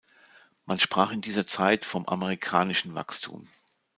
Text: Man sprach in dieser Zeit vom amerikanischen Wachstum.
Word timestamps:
Man 0.65 0.79
sprach 0.79 1.11
in 1.11 1.21
dieser 1.21 1.45
Zeit 1.45 1.85
vom 1.85 2.07
amerikanischen 2.07 2.95
Wachstum. 2.95 3.47